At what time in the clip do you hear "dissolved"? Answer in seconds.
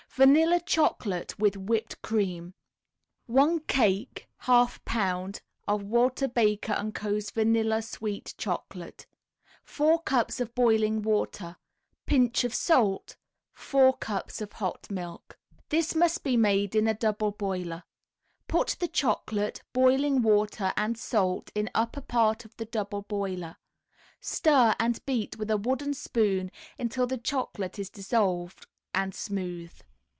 27.89-28.67